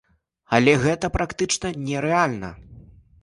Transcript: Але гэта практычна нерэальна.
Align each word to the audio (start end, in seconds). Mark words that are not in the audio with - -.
Але 0.57 0.73
гэта 0.85 1.09
практычна 1.17 1.71
нерэальна. 1.89 2.49